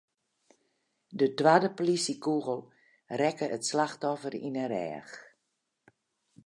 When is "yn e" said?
4.47-4.67